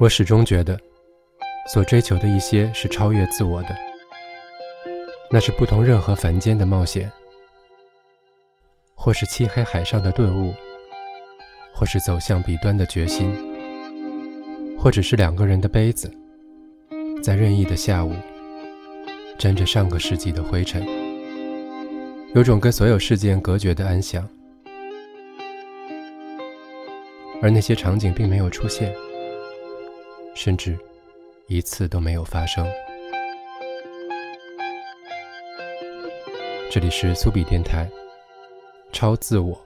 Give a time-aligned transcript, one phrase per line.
[0.00, 0.80] 我始终觉得，
[1.70, 3.76] 所追求的一些是超越自我的，
[5.30, 7.12] 那是不同任何凡间的冒险，
[8.94, 10.54] 或是漆黑海上的顿悟，
[11.74, 13.30] 或是走向彼端的决心，
[14.78, 16.10] 或者是两个人的杯子，
[17.22, 18.14] 在任意的下午，
[19.36, 20.82] 沾着上个世纪的灰尘，
[22.34, 24.26] 有种跟所有事件隔绝的安详，
[27.42, 28.90] 而那些场景并没有出现。
[30.42, 30.74] 甚至
[31.48, 32.66] 一次都没有发生。
[36.70, 37.86] 这里是苏比电台，
[38.90, 39.62] 超自我。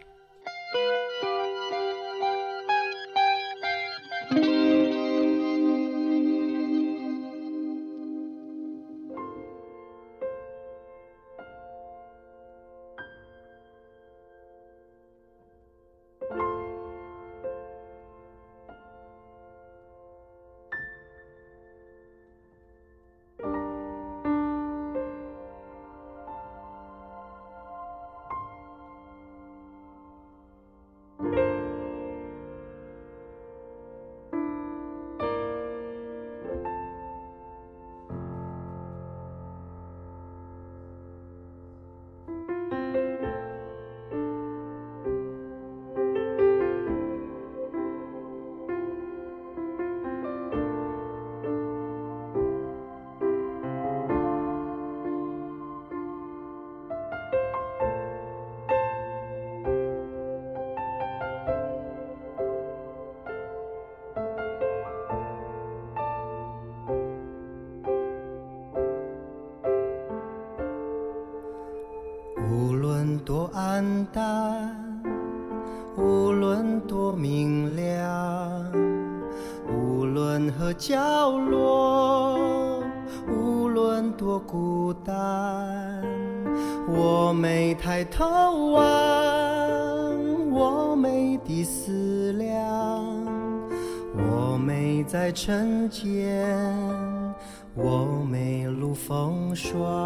[99.54, 100.03] 说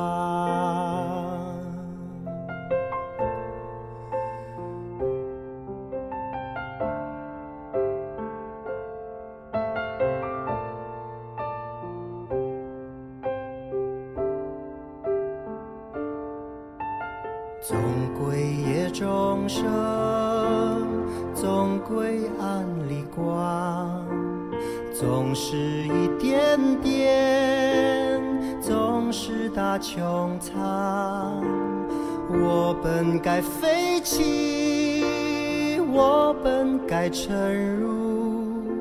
[33.30, 38.72] 该飞起，我本该沉入，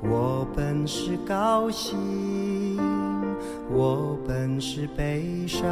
[0.00, 1.98] 我本是高兴，
[3.70, 5.68] 我本是悲伤。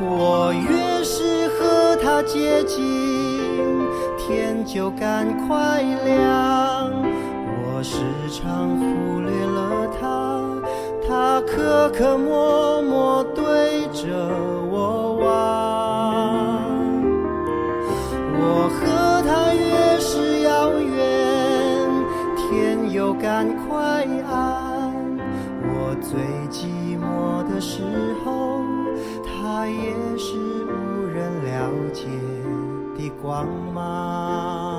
[0.00, 6.90] 我越是和他接近，天就赶快亮。
[7.66, 7.98] 我时
[8.30, 10.40] 常忽略了他，
[11.06, 13.22] 他刻刻默默
[29.68, 32.06] 也是无人了解
[32.96, 34.77] 的光芒。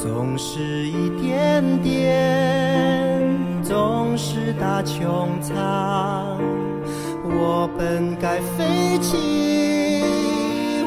[0.00, 3.20] 总是一点点，
[3.64, 6.38] 总是大穹苍。
[7.24, 10.04] 我本该飞起，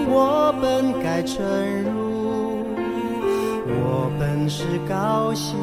[0.07, 2.63] 我本该沉入，
[3.67, 5.57] 我本是高兴，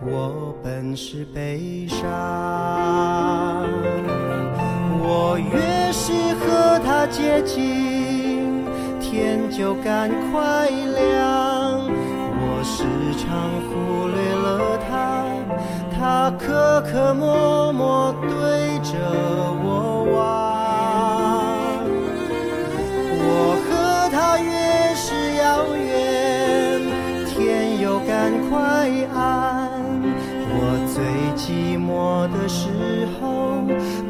[0.00, 2.08] 我本是悲伤。
[5.02, 8.64] 我越是和他接近，
[9.00, 11.43] 天就赶快亮。
[13.26, 13.72] 常忽
[14.08, 14.92] 略了他，
[15.96, 18.28] 他刻刻默默对
[18.80, 18.92] 着
[19.62, 20.14] 我望。
[23.26, 23.28] 我
[23.64, 24.48] 和他越
[24.94, 25.42] 是遥
[25.74, 26.80] 远，
[27.26, 28.12] 天又赶
[28.48, 28.52] 快
[29.14, 29.18] 暗。
[30.56, 30.58] 我
[30.92, 31.02] 最
[31.34, 32.62] 寂寞的时
[33.18, 33.22] 候，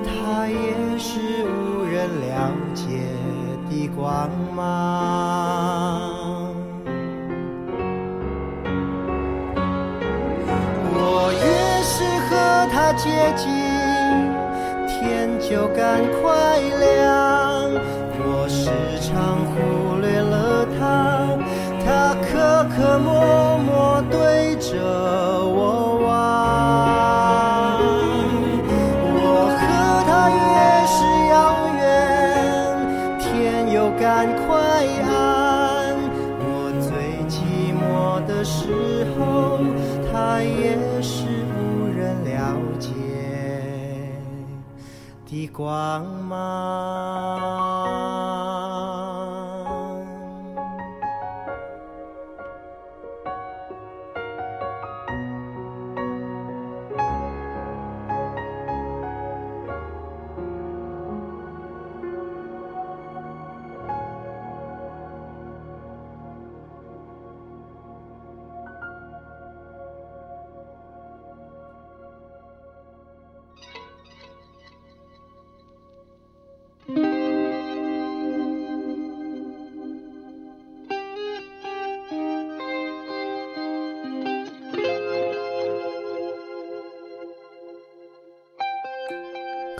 [0.04, 2.82] 他也是无人了解
[3.70, 5.63] 的光芒。
[13.04, 13.52] 接近，
[14.88, 17.70] 天就赶快亮。
[18.16, 21.36] 我时常忽略了他，
[21.84, 24.72] 他刻刻默默对着
[45.34, 47.34] 的光芒。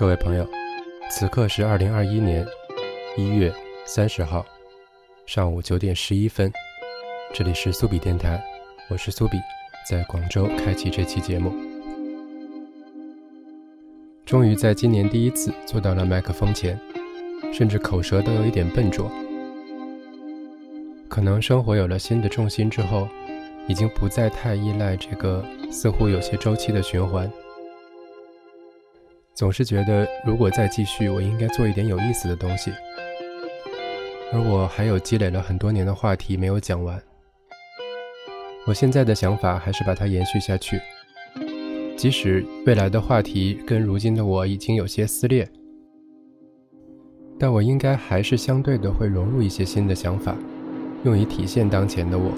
[0.04, 0.46] 各位朋友，
[1.10, 2.46] 此刻是二零二一年
[3.16, 3.50] 一月
[3.86, 4.44] 三十号
[5.24, 6.52] 上午九点十一分，
[7.32, 8.38] 这里是苏比电台，
[8.90, 9.38] 我是苏比，
[9.88, 11.54] 在广州开启这期节目。
[14.26, 16.78] 终于在今年第一次坐到了麦克风前，
[17.50, 19.10] 甚至口舌都有一点笨拙。
[21.08, 23.08] 可能生活有了新的重心之后，
[23.66, 27.26] 已经不再太依赖这个似乎有些周期的循环。
[29.34, 32.70] 总是觉得，如果再继续，我应该做一点有意思的东西。
[34.32, 37.02] 而我还有积累了很多年的话题没有讲完。
[38.64, 40.80] 我现在的想法还是把它延续下去，
[41.96, 45.48] 即使未来的话题跟如今的我已经有些撕裂，
[47.36, 50.36] 但我应该还是相对的会融入一些新的想法，
[51.02, 52.30] 用以体现当前的我。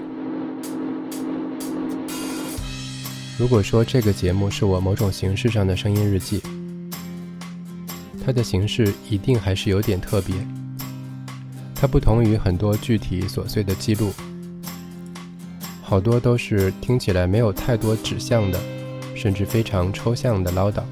[3.38, 6.40] 如果说这个节目是我某种形式上的声音日记，
[8.26, 10.34] 它的形式一定还是有点特别，
[11.76, 14.12] 它不同于很多具体琐碎的记录，
[15.80, 18.58] 好多都是听起来没有太多指向的，
[19.14, 20.82] 甚至非常抽象的唠叨。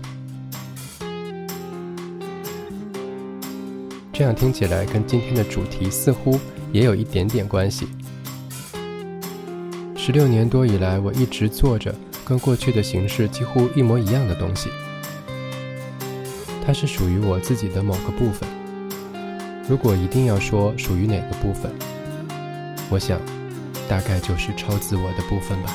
[4.12, 6.38] 这样听起来跟今天的主题似乎
[6.72, 7.88] 也有一点点关系。
[9.96, 11.92] 十六年多以来，我一直做着
[12.24, 14.70] 跟过去的形式几乎一模一样的东西。
[16.66, 18.48] 它是属于我自己的某个部分。
[19.68, 21.70] 如果一定要说属于哪个部分，
[22.90, 23.20] 我想，
[23.88, 25.74] 大概就是超自我的部分吧。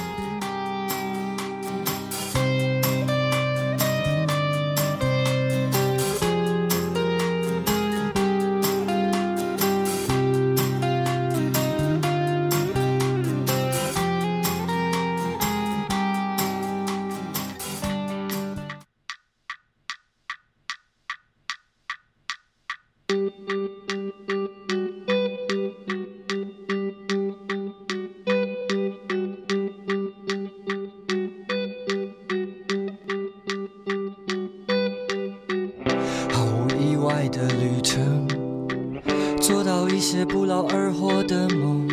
[39.50, 41.88] 做到一些不劳而获的梦，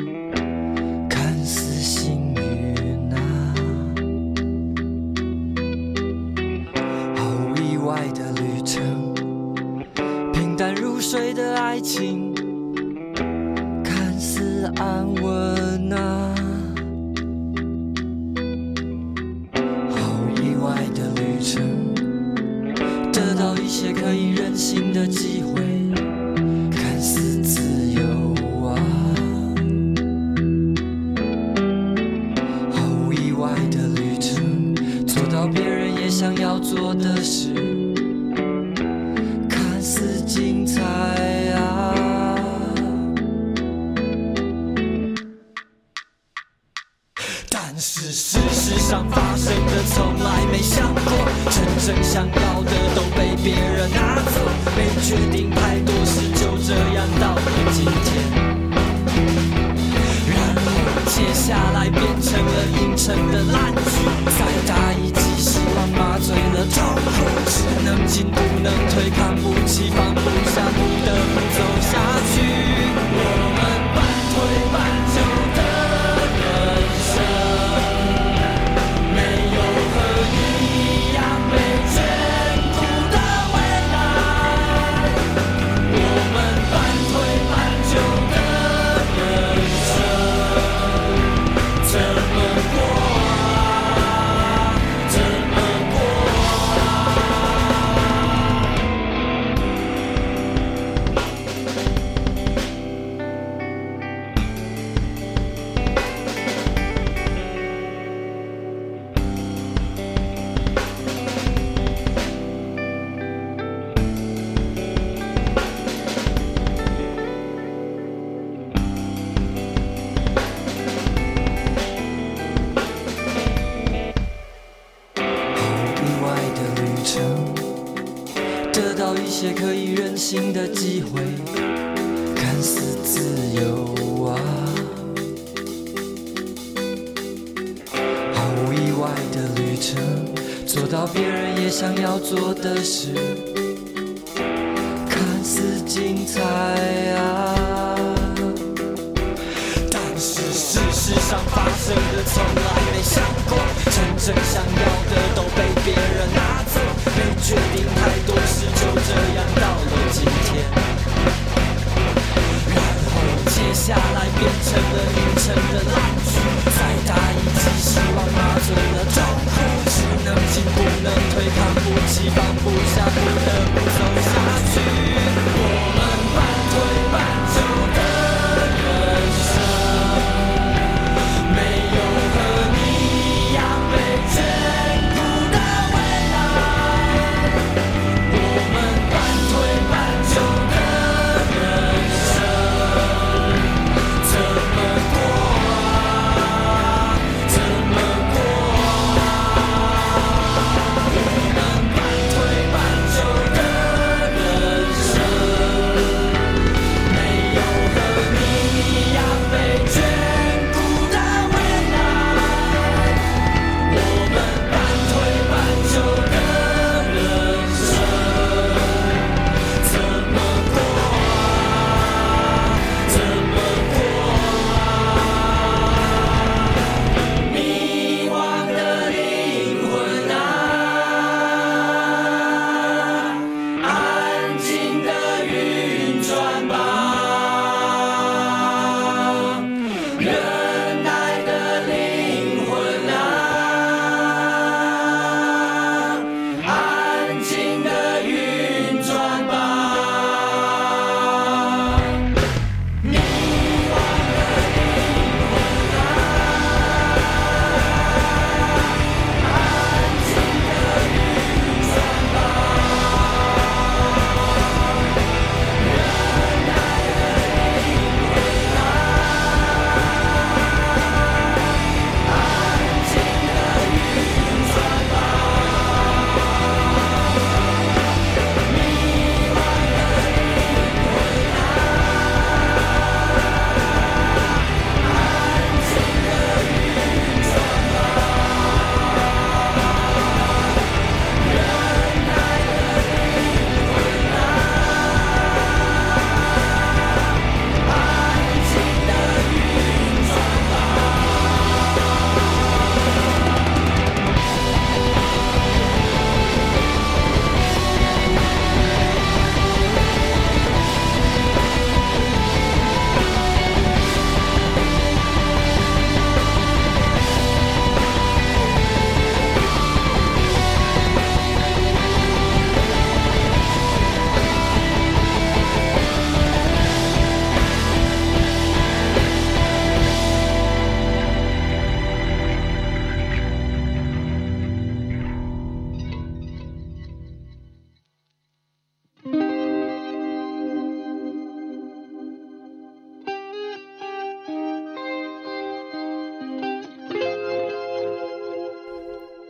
[1.08, 3.54] 看似幸运啊。
[7.16, 9.14] 毫无意外的旅程，
[10.34, 12.25] 平淡如水的爱情，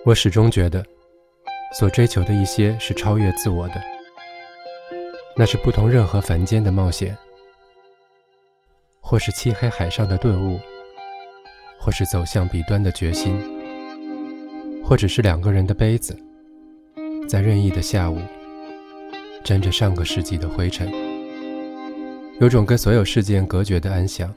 [0.07, 0.87] 我始终觉得，
[1.73, 3.83] 所追求的一些是超越自我的，
[5.37, 7.19] 那是不同任何凡间的冒险，
[9.01, 10.61] 或是漆黑海上的顿悟，
[11.81, 13.37] 或是走向彼端的决心，
[14.85, 16.17] 或者是两个人的杯子，
[17.29, 18.21] 在任意的下午，
[19.43, 20.89] 沾着上个世纪的灰尘，
[22.39, 24.33] 有种跟所有事件隔绝的安详，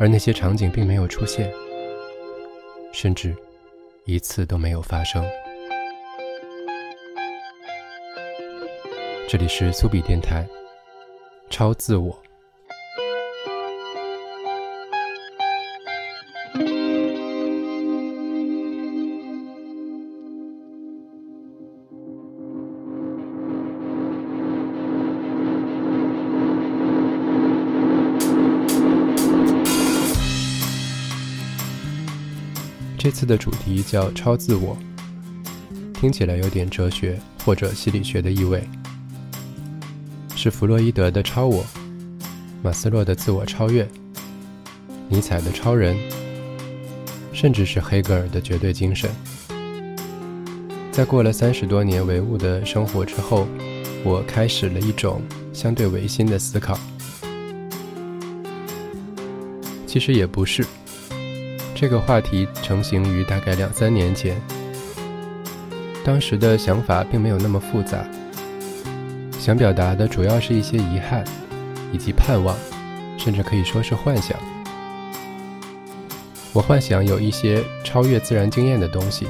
[0.00, 1.48] 而那些场景并没有出现，
[2.92, 3.36] 甚至。
[4.04, 5.22] 一次都没有发生。
[9.28, 10.48] 这里是苏比电台，
[11.50, 12.18] 超自我。
[33.08, 34.76] 这次的主题叫“超自我”，
[35.98, 38.62] 听起来有点哲学或者心理学的意味。
[40.36, 41.64] 是弗洛伊德的超我，
[42.62, 43.88] 马斯洛的自我超越，
[45.08, 45.96] 尼采的超人，
[47.32, 49.08] 甚至是黑格尔的绝对精神。
[50.92, 53.48] 在过了三十多年唯物的生活之后，
[54.04, 55.22] 我开始了一种
[55.54, 56.78] 相对唯心的思考。
[59.86, 60.62] 其实也不是。
[61.80, 64.36] 这个话题成型于大概两三年前，
[66.04, 68.04] 当时的想法并没有那么复杂，
[69.38, 71.22] 想表达的主要是一些遗憾，
[71.92, 72.56] 以及盼望，
[73.16, 74.36] 甚至可以说是幻想。
[76.52, 79.28] 我幻想有一些超越自然经验的东西，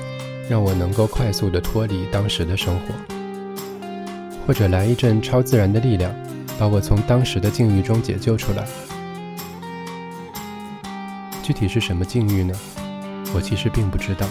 [0.48, 2.94] 让我能够快速的脱离当时的生活，
[4.46, 6.14] 或者来一阵超自然的力量，
[6.58, 8.66] 把我从当时的境遇中解救出来。
[11.48, 12.52] 具体是什么境遇呢？
[13.34, 14.26] 我其实并不知道。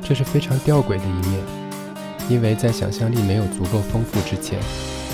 [0.00, 1.40] 这是非常吊诡的一面，
[2.28, 4.56] 因为在想象力没有足够丰富之前，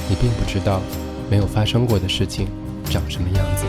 [0.07, 0.83] 你并不知道
[1.31, 2.47] 没有发生过的事情
[2.91, 3.65] 长什么样子。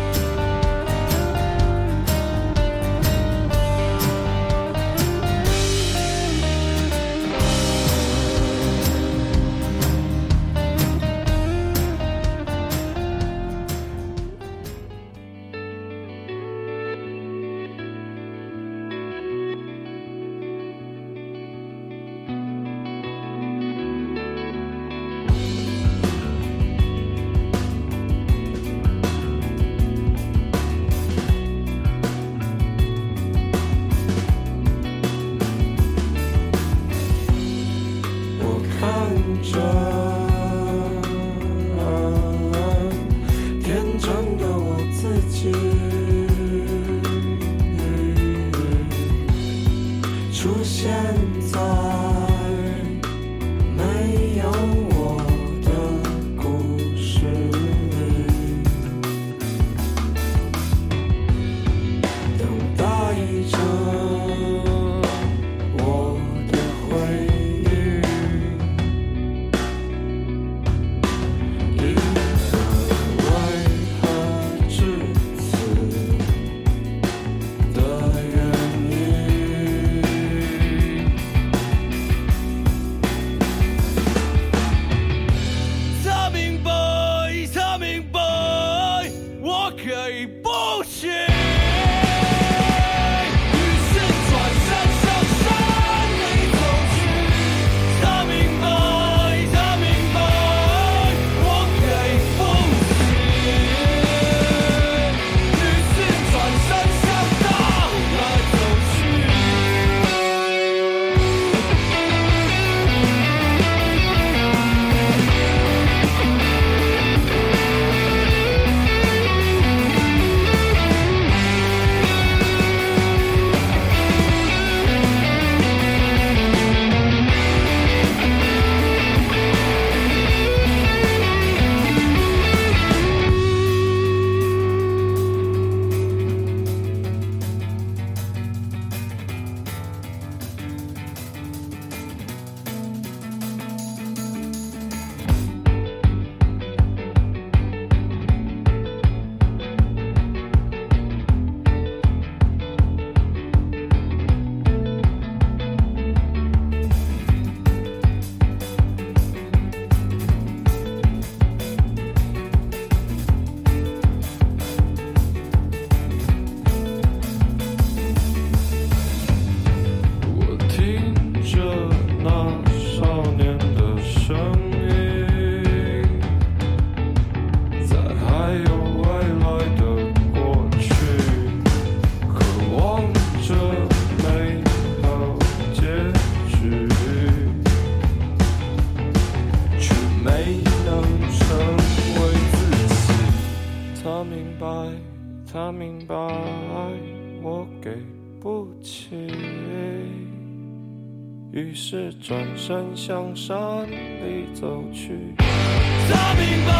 [202.65, 203.55] 转身向山
[203.87, 205.35] 里走去。
[205.37, 206.71] 他明白，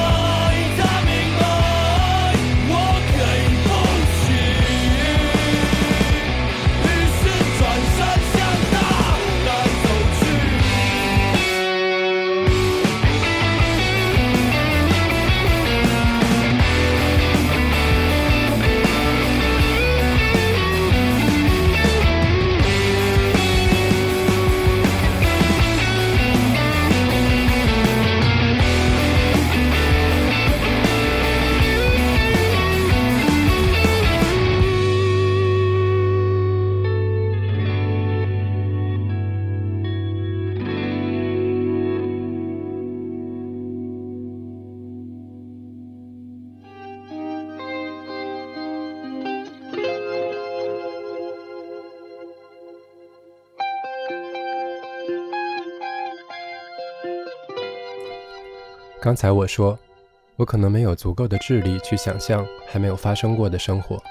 [0.78, 1.45] 他明白，
[59.06, 59.78] 刚才我说，
[60.36, 64.02] 我可能没有足够的智力去想象还没有发生过的生活。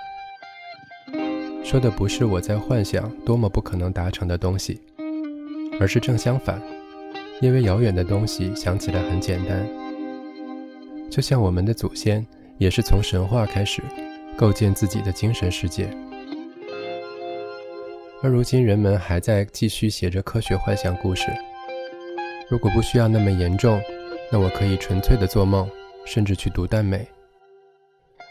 [1.64, 4.80] 说的不是我在幻想多么不可能达成的东西，
[5.80, 6.62] 而是正相反，
[7.40, 9.66] 因为遥远的东西想起来很简单。
[11.10, 12.24] 就像我们的祖先
[12.58, 13.82] 也是从神话开始
[14.36, 15.90] 构建自己的精神世界，
[18.22, 21.26] 而如今人们还在继续写着科学幻想故事。
[22.48, 23.82] 如果不需要那么严重，
[24.34, 25.70] 那我可以纯粹的做梦，
[26.04, 27.06] 甚至去读耽美。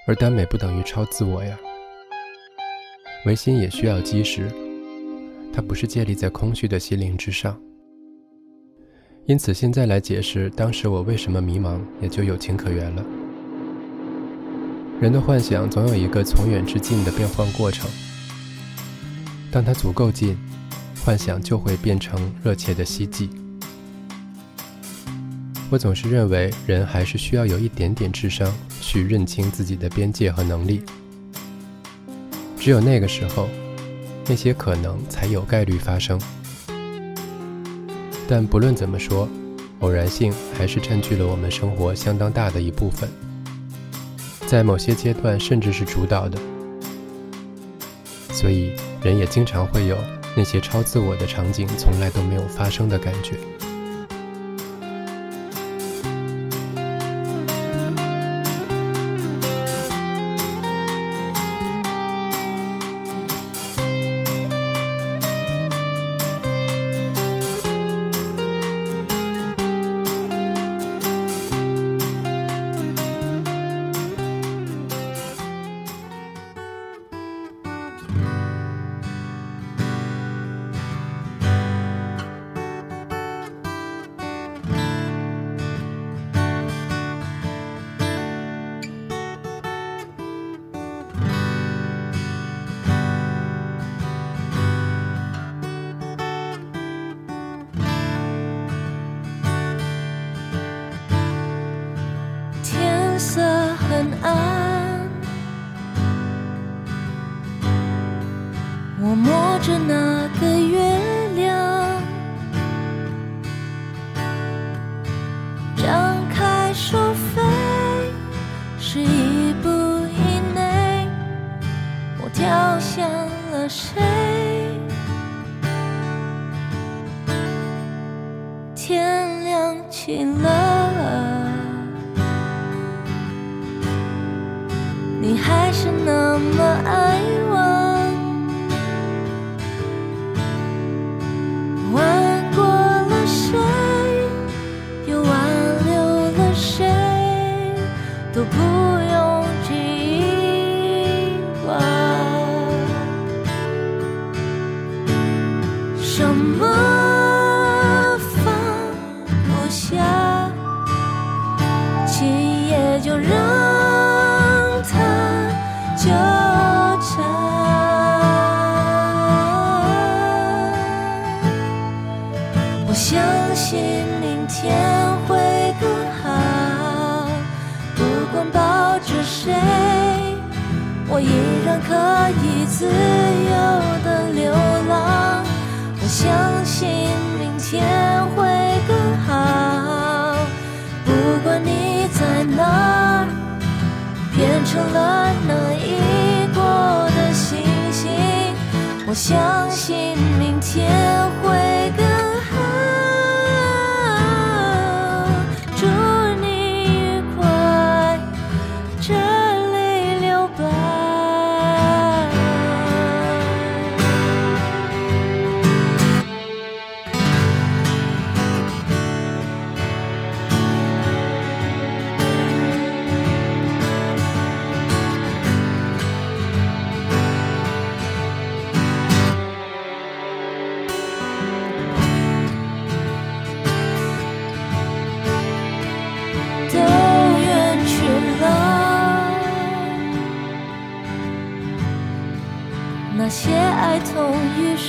[0.05, 1.57] 而耽美不等于超自我呀。
[3.25, 4.51] 唯心也需要基石，
[5.53, 7.57] 它不是建立在空虚的心灵之上。
[9.27, 13.05] 因此，现在来解释当时我为什么迷茫，也就有情可原了。
[14.99, 17.89] 人的幻想总有一个从远至近的变换过程，
[19.49, 20.37] 当它足够近，
[21.05, 23.29] 幻想就会变成热切的希冀。
[25.69, 30.83] 我总是认为，人还是需要有一点点智商，去认清自己的边界和能力。
[32.59, 33.49] 只有那个时候，
[34.27, 36.21] 那些可能才有概率发生。
[38.27, 39.27] 但不论怎么说，
[39.79, 43.09] 偶然性还是占据了我们生活相当大的一部分，
[44.45, 46.37] 在某些阶段甚至是主导的。
[48.31, 49.97] 所以，人也经常会有
[50.37, 53.35] 那些超自我的场景从来都没有发生的感觉。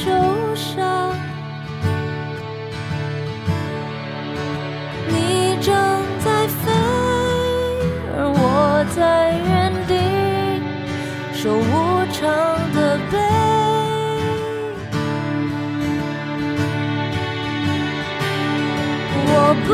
[0.04, 0.10] 受
[0.54, 1.16] 伤。
[5.08, 5.74] 你正
[6.18, 6.70] 在飞，
[8.12, 9.00] 而我在
[9.48, 9.92] 原地
[11.32, 12.22] 守无常
[12.74, 13.12] 的悲。
[19.26, 19.32] 我
[19.66, 19.68] 不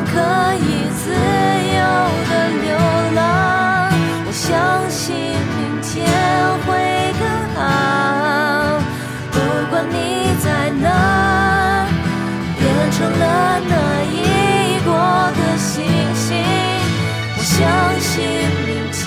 [0.00, 0.14] 我可
[0.62, 1.10] 以自
[1.74, 1.82] 由
[2.30, 2.32] 的
[2.62, 2.70] 流
[3.16, 3.18] 浪。
[4.26, 4.46] 我相
[4.88, 5.02] 信
[5.58, 5.90] 明天
[6.62, 6.70] 会
[7.18, 7.58] 更好，
[9.32, 9.34] 不
[9.68, 9.98] 管你
[10.38, 10.86] 在哪，
[12.60, 13.74] 变成了那
[14.14, 14.16] 一
[14.86, 14.94] 国
[15.34, 15.82] 的星
[16.14, 16.26] 星。
[17.36, 17.58] 我相
[17.98, 18.14] 信
[18.68, 19.02] 明天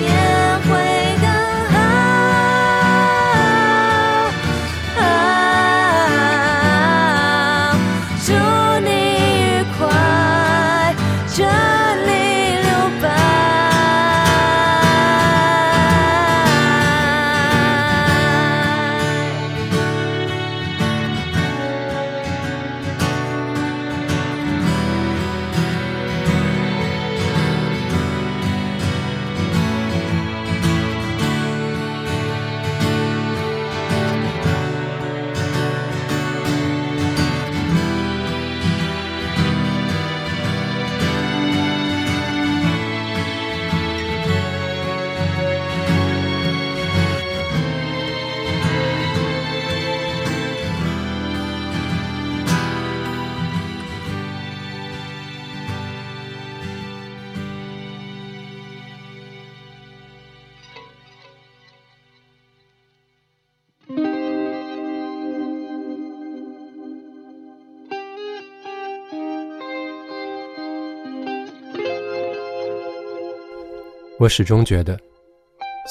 [74.21, 74.99] 我始终觉得，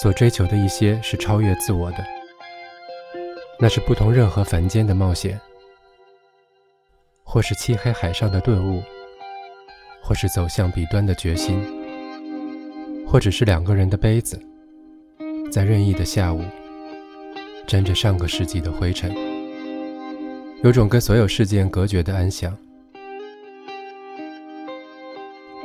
[0.00, 2.06] 所追求的一些是超越自我的，
[3.58, 5.40] 那是不同任何凡间的冒险，
[7.24, 8.80] 或是漆黑海上的顿悟，
[10.00, 11.60] 或是走向彼端的决心，
[13.04, 14.40] 或者是两个人的杯子，
[15.50, 16.40] 在任意的下午，
[17.66, 19.12] 沾着上个世纪的灰尘，
[20.62, 22.56] 有种跟所有事件隔绝的安详，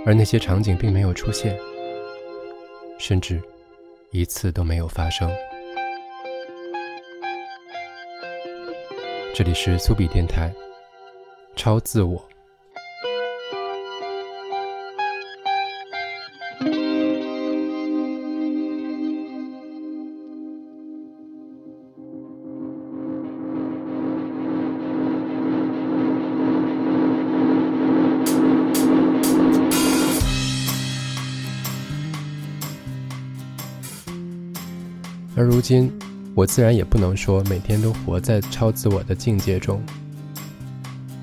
[0.03, 1.55] 而那些场景并没有出现。
[2.97, 3.41] 甚至
[4.11, 5.29] 一次都没有发生。
[9.33, 10.53] 这里是苏比电台，
[11.55, 12.25] 超自我。
[35.37, 35.91] 而如今，
[36.33, 39.81] 我自然也不能说每天都活在超自我的境界中，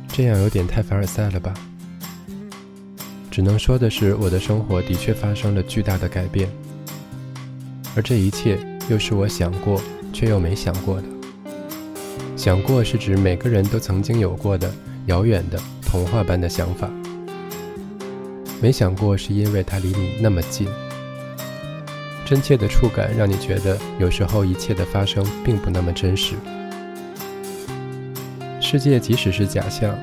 [0.08, 1.54] 这样有点太凡尔赛了吧？
[3.30, 6.46] 只能说的是，我的生活的确发生了巨大的改变，
[7.96, 8.58] 而这一切
[8.90, 9.80] 又是我想过
[10.12, 11.04] 却又没想过的。
[12.36, 14.70] 想过是指每个人都曾经有过的
[15.06, 16.90] 遥远的童话般的想法，
[18.60, 20.68] 没想过是因为它离你那么近。
[22.24, 26.34] 真切的触感让你觉得，有时候一切的发生并不那么真实。
[28.60, 29.94] 世界即使是假象，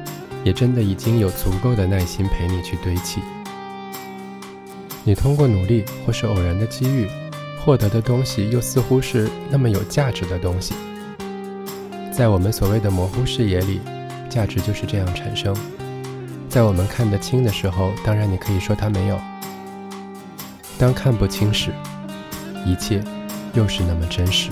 [0.44, 3.22] 也真的已经有足够的耐心陪你去堆砌。
[5.04, 7.08] 你通过努力或是偶然的机遇，
[7.64, 10.76] 获得的东西又似乎是那么有价值的东西。
[12.12, 13.80] 在我们所谓的模糊视野里，
[14.30, 15.56] 价值就是这样产生，
[16.48, 19.16] 在我们看得清的时候，当然你可以说它没有；
[20.78, 21.72] 当看不清时，
[22.66, 23.04] 一切
[23.54, 24.50] 又是那么真实。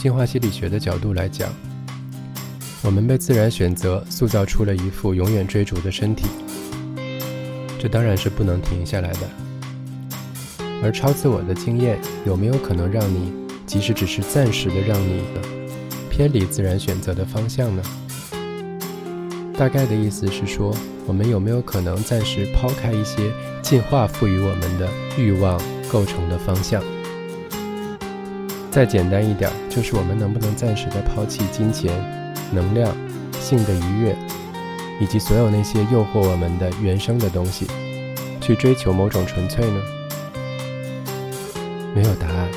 [0.00, 1.50] 进化心理学的角度来讲，
[2.80, 6.24] 我们被自然选择塑造出了一副永远追逐的身体，
[7.78, 9.28] 这当然是不能停下来的。
[10.82, 13.30] 而超自我的经验有没有可能让你，
[13.66, 15.42] 即使只是暂时的让你的
[16.08, 17.82] 偏离自然选择的方向呢？
[19.54, 20.74] 大概的意思是说，
[21.06, 23.30] 我们有没有可能暂时抛开一些
[23.60, 24.88] 进化赋予我们的
[25.18, 25.60] 欲望
[25.92, 26.82] 构成的方向？
[28.70, 31.92] 再简单一点，就是我们能不能暂时的抛弃金钱、
[32.52, 32.96] 能量、
[33.40, 34.16] 性的愉悦，
[35.00, 37.66] 以及所有那些诱惑我们的原生的东西，
[38.40, 39.80] 去追求某种纯粹呢？
[41.92, 42.48] 没有答案，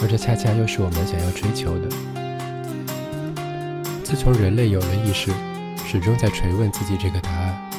[0.00, 1.88] 而这恰恰又是我们想要追求的。
[4.04, 5.32] 自从人类有了意识，
[5.84, 7.70] 始终在追问自己这个答案。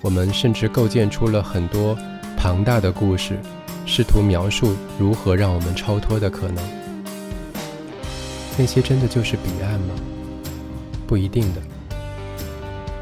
[0.00, 1.98] 我们甚至构建出了很多
[2.36, 3.36] 庞大的故事，
[3.94, 6.64] 试图描述如何让我们超脱的可能。
[8.56, 9.94] 那些真的就是彼岸吗？
[11.06, 11.60] 不一定的。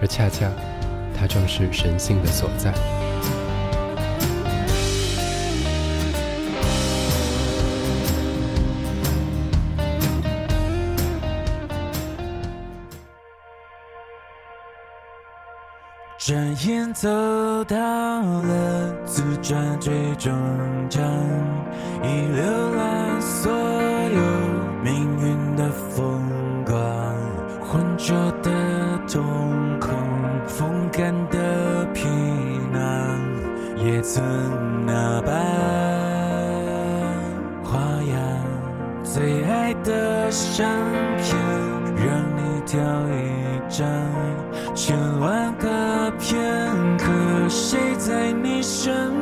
[0.01, 0.51] 而恰恰，
[1.16, 2.74] 它正是神性的所在。
[16.67, 17.09] 眼走
[17.65, 17.77] 到
[18.21, 20.31] 了自转最终
[20.91, 21.03] 章，
[22.03, 24.21] 已浏览所有
[24.85, 26.21] 命运的风
[26.67, 26.77] 光，
[27.63, 28.51] 浑浊的
[29.09, 29.23] 瞳
[29.81, 29.91] 孔，
[30.47, 32.07] 风干的皮
[32.71, 33.19] 囊，
[33.79, 34.23] 也曾
[34.85, 35.33] 那般
[37.65, 38.21] 花样。
[39.03, 40.69] 最爱的相
[41.17, 41.39] 片，
[41.97, 43.89] 让你挑一张，
[44.75, 45.67] 千万个
[46.31, 47.11] 片刻，
[47.49, 49.20] 谁在你身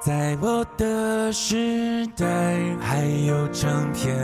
[0.00, 2.24] 在我的时代，
[2.80, 4.14] 还有唱片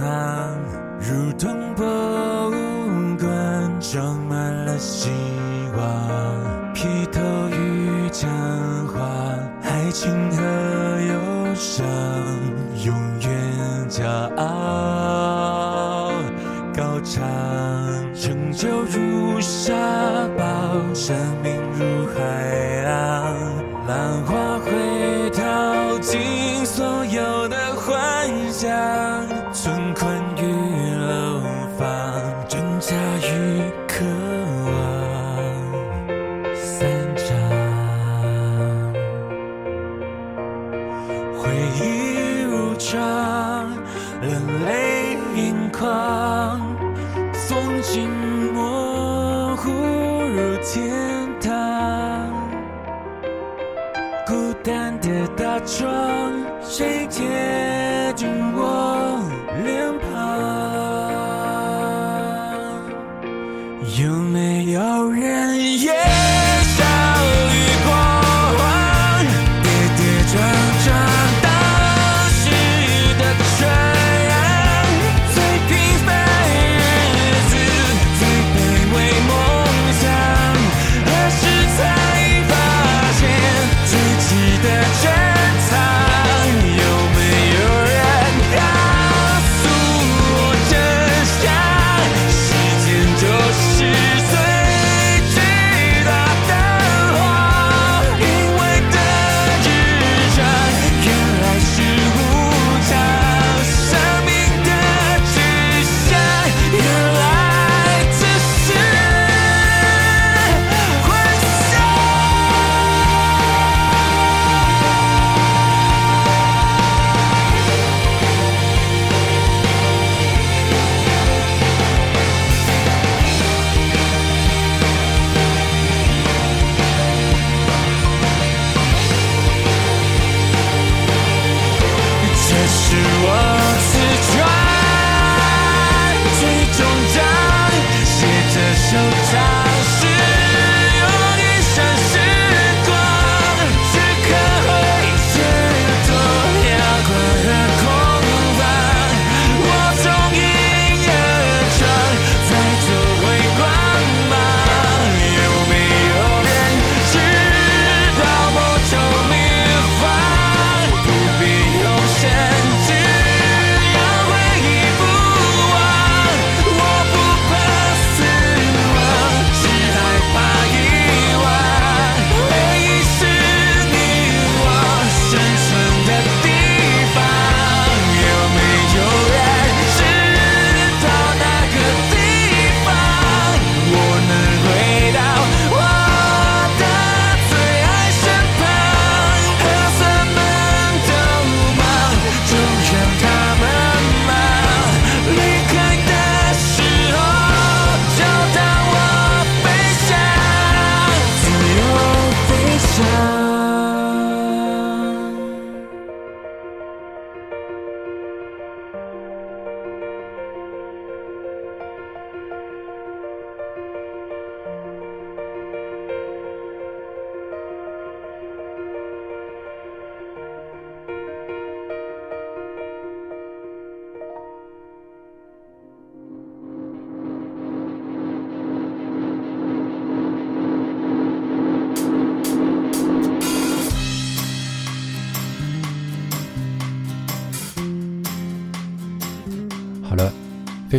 [0.00, 0.58] 行，
[0.98, 1.84] 如同博
[2.50, 2.54] 物
[3.18, 5.10] 馆，装满了希
[5.76, 6.72] 望。
[6.72, 7.20] 披头
[7.50, 8.30] 与讲
[8.88, 9.04] 话，
[9.62, 10.42] 爱情和
[11.02, 11.84] 忧伤，
[12.84, 14.06] 永远骄
[14.36, 16.12] 傲。
[16.74, 17.22] 高唱，
[18.14, 19.74] 成就如沙
[20.38, 20.76] 堡，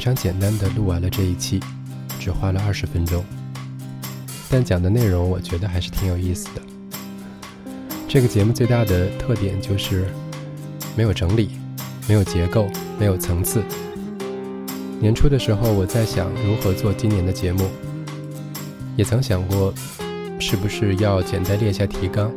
[0.08, 1.60] 常简单的录完了这一期，
[2.18, 3.26] 只花了二十分钟，
[4.50, 6.62] 但讲的内容我觉得还是挺有意思的。
[8.08, 10.08] 这个节目最大的特点就是
[10.96, 11.50] 没有整理，
[12.08, 13.62] 没有结构，没有层次。
[15.02, 17.70] 年初的时候，我在想如何做今年的节目，
[18.96, 19.74] 也曾想过
[20.40, 22.32] 是不是要简单列下提纲，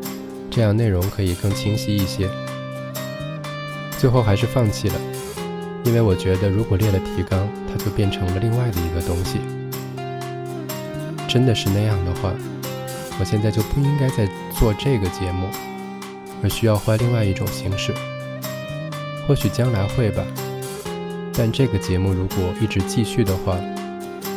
[0.50, 2.28] 这样内容可以更清晰一些。
[3.96, 4.94] 最后还是放弃了。
[5.84, 9.40] 因为我觉得，如果列了提纲，它就变成了另外的一个东西。
[11.26, 12.32] 真的是那样的话，
[13.18, 14.28] 我现在就不应该再
[14.58, 15.46] 做这个节目，
[16.42, 17.94] 而需要换另外一种形式。
[19.26, 20.24] 或许将来会吧，
[21.32, 23.56] 但这个节目如果一直继续的话，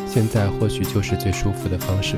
[0.07, 2.15] 现在或许就是最舒服的方式。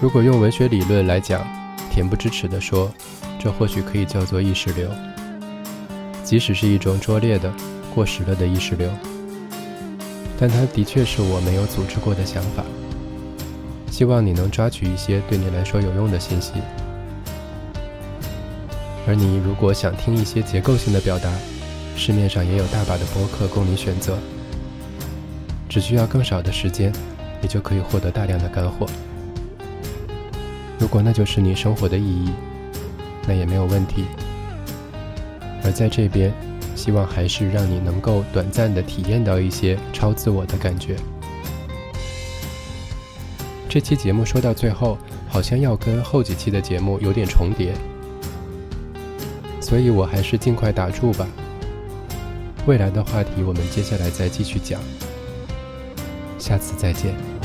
[0.00, 1.44] 如果用文学理论来讲，
[1.90, 2.92] 恬不知耻地说，
[3.38, 4.88] 这或许可以叫做意识流。
[6.26, 7.52] 即使是一种拙劣的、
[7.94, 8.90] 过时了的意识流，
[10.36, 12.64] 但它的确是我没有组织过的想法。
[13.92, 16.54] 希望你能抓取一些对你来说有用的信息。
[19.06, 21.32] 而你如果想听一些结构性的表达，
[21.96, 24.18] 市面上也有大把的播客供你选择，
[25.68, 26.92] 只需要更少的时间，
[27.40, 28.84] 你就可以获得大量的干货。
[30.80, 32.32] 如果那就是你生活的意义，
[33.28, 34.06] 那也没有问题。
[35.66, 36.32] 而在这边，
[36.76, 40.94] 希望还是让你能够短暂的体验到一些超自我的感觉。
[43.68, 44.96] 这期节目说到最后，
[45.28, 47.74] 好像要跟后几期的节目有点重叠，
[49.60, 51.26] 所以我还是尽快打住吧。
[52.66, 54.80] 未来的话题我们接下来再继续讲，
[56.38, 57.35] 下次再见。